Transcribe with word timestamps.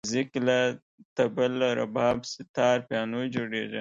موزیک 0.05 0.31
له 0.47 0.59
طبل، 1.17 1.53
رباب، 1.79 2.17
ستار، 2.33 2.77
پیانو 2.89 3.21
جوړېږي. 3.33 3.69